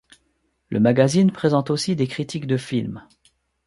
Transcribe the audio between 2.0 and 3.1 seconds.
critiques de film.